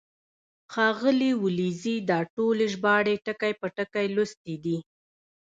ښاغلي 0.71 1.31
ولیزي 1.43 1.95
دا 2.09 2.19
ټولې 2.35 2.65
ژباړې 2.73 3.15
ټکی 3.25 3.53
په 3.61 3.67
ټکی 3.75 4.05
لوستې 4.15 4.55
دي. 4.63 4.77